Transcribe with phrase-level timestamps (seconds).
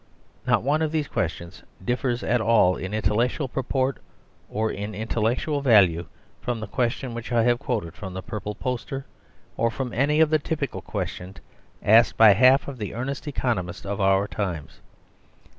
[0.47, 3.99] Not one of these questions differs at all in intellectual purport
[4.49, 6.07] or in intellectual value
[6.41, 9.05] from the question which I have quoted from the purple poster,
[9.57, 11.37] or from any of the typical questions
[11.83, 14.79] asked by half of the earnest economists of our times.